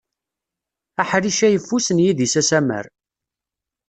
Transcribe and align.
Aḥric 1.01 1.39
ayeffus 1.47 1.87
n 1.91 1.97
yidis 2.03 2.33
asamar. 2.41 2.85